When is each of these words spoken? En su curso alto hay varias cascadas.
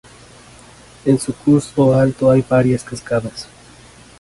En 1.05 1.19
su 1.19 1.31
curso 1.31 1.93
alto 1.93 2.31
hay 2.31 2.43
varias 2.49 2.83
cascadas. 2.83 3.47